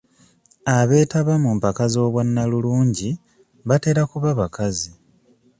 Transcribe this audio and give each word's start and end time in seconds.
Abeetaba 0.77 1.33
mu 1.43 1.51
mpaka 1.57 1.83
z'obwannalulungi 1.93 3.09
batera 3.67 4.01
kuba 4.11 4.29
bakazi. 4.39 4.89